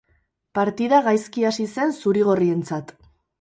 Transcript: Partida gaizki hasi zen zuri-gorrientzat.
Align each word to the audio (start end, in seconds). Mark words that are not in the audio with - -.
Partida 0.59 1.01
gaizki 1.07 1.45
hasi 1.49 1.67
zen 1.75 1.93
zuri-gorrientzat. 1.99 2.95